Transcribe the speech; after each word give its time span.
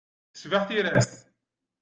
Tecbeḥ 0.33 0.63
tira-s. 0.67 1.11